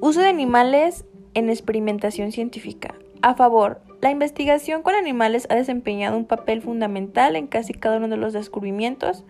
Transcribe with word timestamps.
Uso 0.00 0.20
de 0.20 0.28
animales 0.28 1.04
en 1.34 1.50
experimentación 1.50 2.32
científica. 2.32 2.94
A 3.22 3.34
favor, 3.34 3.82
la 4.00 4.10
investigación 4.10 4.82
con 4.82 4.94
animales 4.94 5.46
ha 5.50 5.54
desempeñado 5.54 6.16
un 6.16 6.24
papel 6.24 6.62
fundamental 6.62 7.36
en 7.36 7.46
casi 7.46 7.74
cada 7.74 7.98
uno 7.98 8.08
de 8.08 8.16
los 8.16 8.32
descubrimientos. 8.32 9.24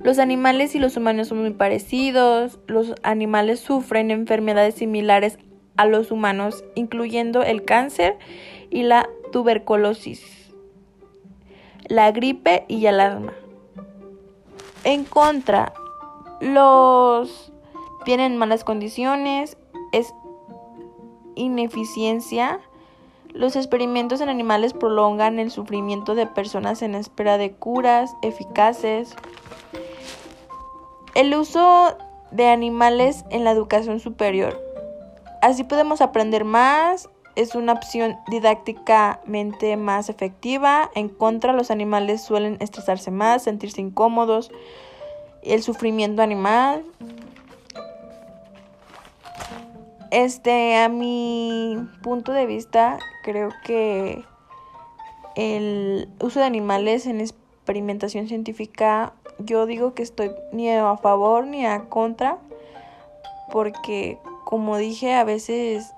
Los 0.00 0.18
animales 0.18 0.74
y 0.74 0.78
los 0.78 0.98
humanos 0.98 1.28
son 1.28 1.40
muy 1.40 1.54
parecidos, 1.54 2.58
los 2.66 2.94
animales 3.02 3.60
sufren 3.60 4.10
enfermedades 4.10 4.74
similares 4.74 5.38
a 5.76 5.86
los 5.86 6.10
humanos, 6.10 6.62
incluyendo 6.74 7.42
el 7.42 7.64
cáncer 7.64 8.18
y 8.68 8.82
la 8.82 9.08
tuberculosis, 9.32 10.52
la 11.86 12.12
gripe 12.12 12.66
y 12.68 12.84
el 12.84 13.00
asma. 13.00 13.32
En 14.84 15.04
contra, 15.04 15.72
los 16.40 17.52
tienen 18.04 18.36
malas 18.36 18.64
condiciones, 18.64 19.56
es 19.92 20.14
ineficiencia. 21.34 22.60
Los 23.28 23.56
experimentos 23.56 24.20
en 24.20 24.28
animales 24.28 24.74
prolongan 24.74 25.38
el 25.38 25.50
sufrimiento 25.50 26.14
de 26.14 26.26
personas 26.26 26.82
en 26.82 26.94
espera 26.94 27.38
de 27.38 27.52
curas 27.52 28.14
eficaces. 28.22 29.14
El 31.14 31.34
uso 31.34 31.96
de 32.30 32.48
animales 32.48 33.24
en 33.30 33.44
la 33.44 33.52
educación 33.52 34.00
superior. 34.00 34.60
Así 35.40 35.64
podemos 35.64 36.00
aprender 36.00 36.44
más, 36.44 37.08
es 37.34 37.54
una 37.54 37.72
opción 37.72 38.18
didácticamente 38.28 39.76
más 39.76 40.08
efectiva. 40.08 40.90
En 40.94 41.08
contra, 41.08 41.52
los 41.52 41.70
animales 41.70 42.22
suelen 42.22 42.58
estresarse 42.60 43.10
más, 43.10 43.42
sentirse 43.42 43.80
incómodos. 43.80 44.50
El 45.42 45.62
sufrimiento 45.62 46.22
animal 46.22 46.84
Este, 50.12 50.76
a 50.76 50.90
mi 50.90 51.88
punto 52.02 52.32
de 52.32 52.44
vista, 52.44 52.98
creo 53.22 53.48
que 53.64 54.22
el 55.36 56.06
uso 56.20 56.38
de 56.38 56.44
animales 56.44 57.06
en 57.06 57.22
experimentación 57.22 58.28
científica, 58.28 59.14
yo 59.38 59.64
digo 59.64 59.94
que 59.94 60.02
estoy 60.02 60.30
ni 60.52 60.68
a 60.68 60.98
favor 60.98 61.46
ni 61.46 61.64
a 61.64 61.88
contra, 61.88 62.36
porque 63.50 64.18
como 64.44 64.76
dije, 64.76 65.14
a 65.14 65.24
veces 65.24 65.94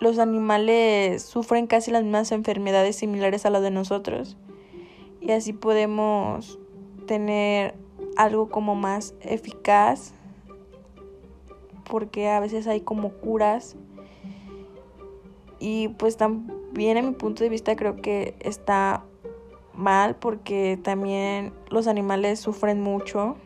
los 0.00 0.18
animales 0.18 1.22
sufren 1.22 1.68
casi 1.68 1.92
las 1.92 2.02
mismas 2.02 2.32
enfermedades 2.32 2.96
similares 2.96 3.46
a 3.46 3.50
las 3.50 3.62
de 3.62 3.70
nosotros 3.70 4.36
y 5.20 5.30
así 5.30 5.52
podemos 5.52 6.58
tener 7.06 7.76
algo 8.16 8.48
como 8.48 8.74
más 8.74 9.14
eficaz 9.20 10.12
porque 11.88 12.28
a 12.28 12.40
veces 12.40 12.66
hay 12.66 12.80
como 12.80 13.10
curas 13.10 13.76
y 15.58 15.88
pues 15.88 16.16
también 16.16 16.96
en 16.96 17.06
mi 17.06 17.12
punto 17.12 17.42
de 17.42 17.50
vista 17.50 17.76
creo 17.76 17.96
que 17.96 18.34
está 18.40 19.04
mal 19.74 20.16
porque 20.16 20.78
también 20.82 21.52
los 21.70 21.86
animales 21.86 22.40
sufren 22.40 22.80
mucho, 22.80 23.36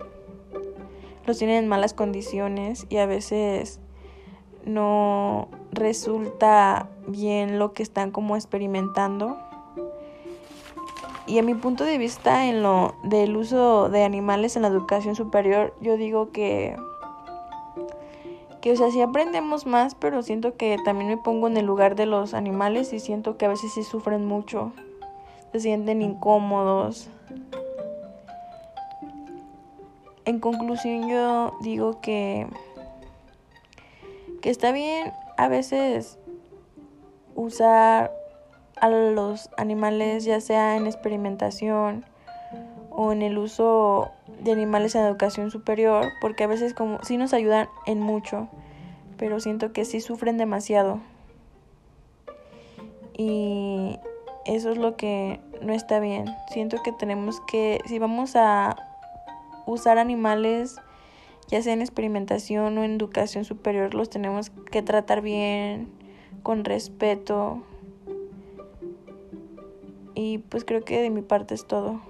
los 1.26 1.38
tienen 1.38 1.64
en 1.64 1.68
malas 1.68 1.94
condiciones 1.94 2.86
y 2.88 2.96
a 2.98 3.06
veces 3.06 3.80
no 4.64 5.48
resulta 5.72 6.88
bien 7.06 7.58
lo 7.58 7.72
que 7.72 7.82
están 7.82 8.10
como 8.10 8.36
experimentando. 8.36 9.38
Y 11.26 11.38
a 11.38 11.42
mi 11.42 11.54
punto 11.54 11.84
de 11.84 11.96
vista 11.96 12.46
en 12.46 12.62
lo 12.62 12.94
del 13.04 13.36
uso 13.36 13.88
de 13.88 14.02
animales 14.02 14.56
en 14.56 14.62
la 14.62 14.68
educación 14.68 15.14
superior, 15.14 15.74
yo 15.80 15.96
digo 15.96 16.32
que 16.32 16.76
que 18.60 18.72
o 18.72 18.76
sea, 18.76 18.90
sí 18.90 19.00
aprendemos 19.00 19.66
más, 19.66 19.94
pero 19.94 20.22
siento 20.22 20.56
que 20.56 20.76
también 20.84 21.08
me 21.08 21.16
pongo 21.16 21.46
en 21.46 21.56
el 21.56 21.66
lugar 21.66 21.96
de 21.96 22.06
los 22.06 22.34
animales 22.34 22.92
y 22.92 23.00
siento 23.00 23.36
que 23.36 23.46
a 23.46 23.48
veces 23.48 23.72
sí 23.72 23.82
sufren 23.82 24.26
mucho, 24.26 24.72
se 25.52 25.60
sienten 25.60 26.02
incómodos. 26.02 27.08
En 30.26 30.38
conclusión 30.38 31.08
yo 31.08 31.54
digo 31.62 32.00
que 32.00 32.46
que 34.42 34.50
está 34.50 34.72
bien 34.72 35.12
a 35.36 35.48
veces 35.48 36.18
usar 37.34 38.12
a 38.76 38.88
los 38.88 39.50
animales 39.56 40.24
ya 40.24 40.40
sea 40.40 40.76
en 40.76 40.86
experimentación 40.86 42.04
o 42.90 43.12
en 43.12 43.22
el 43.22 43.38
uso 43.38 44.10
de 44.42 44.52
animales 44.52 44.94
en 44.94 45.04
educación 45.04 45.50
superior, 45.50 46.06
porque 46.20 46.44
a 46.44 46.46
veces 46.46 46.74
como 46.74 47.02
sí 47.02 47.16
nos 47.16 47.32
ayudan 47.32 47.68
en 47.86 48.00
mucho, 48.00 48.48
pero 49.16 49.40
siento 49.40 49.72
que 49.72 49.84
sí 49.84 50.00
sufren 50.00 50.36
demasiado. 50.36 51.00
Y 53.16 53.98
eso 54.46 54.70
es 54.70 54.78
lo 54.78 54.96
que 54.96 55.40
no 55.62 55.72
está 55.72 56.00
bien. 56.00 56.24
Siento 56.52 56.78
que 56.82 56.92
tenemos 56.92 57.40
que, 57.42 57.80
si 57.86 57.98
vamos 57.98 58.34
a 58.34 58.76
usar 59.66 59.98
animales, 59.98 60.76
ya 61.48 61.62
sea 61.62 61.72
en 61.72 61.82
experimentación 61.82 62.78
o 62.78 62.84
en 62.84 62.94
educación 62.94 63.44
superior, 63.44 63.94
los 63.94 64.08
tenemos 64.08 64.50
que 64.50 64.82
tratar 64.82 65.20
bien, 65.20 65.92
con 66.42 66.64
respeto. 66.64 67.62
Y 70.14 70.38
pues 70.38 70.64
creo 70.64 70.84
que 70.84 71.02
de 71.02 71.10
mi 71.10 71.22
parte 71.22 71.54
es 71.54 71.66
todo. 71.66 72.00